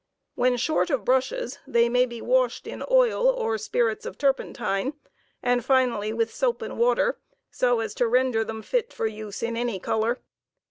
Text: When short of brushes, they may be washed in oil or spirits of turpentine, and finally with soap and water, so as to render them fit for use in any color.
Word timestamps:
When 0.33 0.57
short 0.57 0.89
of 0.89 1.05
brushes, 1.05 1.59
they 1.67 1.87
may 1.87 2.07
be 2.07 2.23
washed 2.23 2.65
in 2.65 2.83
oil 2.89 3.27
or 3.27 3.59
spirits 3.59 4.03
of 4.03 4.17
turpentine, 4.17 4.93
and 5.43 5.63
finally 5.63 6.11
with 6.11 6.33
soap 6.33 6.63
and 6.63 6.79
water, 6.79 7.19
so 7.51 7.81
as 7.81 7.93
to 8.01 8.07
render 8.07 8.43
them 8.43 8.63
fit 8.63 8.91
for 8.91 9.05
use 9.05 9.43
in 9.43 9.55
any 9.55 9.79
color. 9.79 10.17